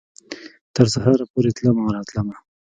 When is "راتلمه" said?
1.95-2.35